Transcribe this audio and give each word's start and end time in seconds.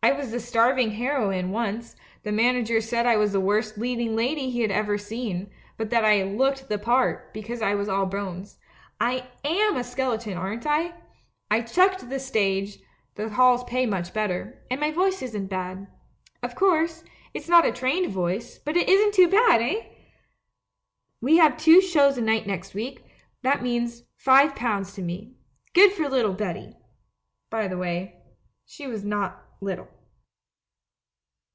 I 0.00 0.12
was 0.12 0.30
the 0.30 0.40
starving 0.40 0.92
heroine 0.92 1.50
once— 1.50 1.94
the 2.24 2.32
manager 2.32 2.80
said 2.80 3.04
I 3.04 3.18
was 3.18 3.32
the 3.32 3.40
worst 3.40 3.76
leading 3.76 4.16
lady 4.16 4.48
he 4.48 4.62
had 4.62 4.70
ever 4.70 4.96
seen, 4.96 5.50
but 5.76 5.90
that 5.90 6.02
I 6.04 6.22
"looked 6.22 6.68
the 6.70 6.78
part," 6.78 7.34
be 7.34 7.42
cause 7.42 7.60
I 7.60 7.74
was 7.74 7.90
all 7.90 8.06
bones. 8.06 8.56
I 8.98 9.28
a7n 9.44 9.78
a 9.78 9.84
skeleton, 9.84 10.32
aren't 10.34 10.66
I? 10.66 10.94
I 11.50 11.60
chucked 11.60 12.08
the 12.08 12.18
stage; 12.20 12.78
the 13.16 13.28
halls 13.28 13.64
pay 13.64 13.84
much 13.84 14.14
better— 14.14 14.58
and 14.70 14.80
my 14.80 14.92
voice 14.92 15.20
isn't 15.20 15.48
bad. 15.48 15.88
Of 16.42 16.54
course, 16.54 17.04
it's 17.34 17.48
not 17.48 17.66
a 17.66 17.72
trained 17.72 18.10
voice, 18.10 18.58
but 18.58 18.78
it 18.78 18.88
isn't 18.88 19.30
bad, 19.30 19.60
eh? 19.60 19.82
We 21.20 21.36
have 21.36 21.58
two 21.58 21.82
shows 21.82 22.16
a 22.16 22.22
night 22.22 22.46
next 22.46 22.72
week— 22.72 23.04
that 23.42 23.62
means 23.62 24.04
five 24.16 24.54
pounds 24.54 24.94
to 24.94 25.02
me. 25.02 25.34
Good 25.74 25.92
for 25.92 26.08
little 26.08 26.34
Betty!' 26.34 26.76
By 27.50 27.68
the 27.68 27.76
way, 27.76 28.22
she 28.64 28.86
was 28.86 29.04
not 29.04 29.44
little. 29.60 29.88